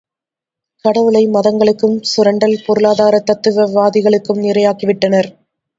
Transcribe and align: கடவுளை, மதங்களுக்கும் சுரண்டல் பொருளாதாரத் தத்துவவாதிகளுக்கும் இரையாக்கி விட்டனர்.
கடவுளை, 0.85 1.27
மதங்களுக்கும் 1.27 1.95
சுரண்டல் 2.13 2.57
பொருளாதாரத் 2.67 3.29
தத்துவவாதிகளுக்கும் 3.29 4.43
இரையாக்கி 4.43 4.85
விட்டனர். 4.85 5.31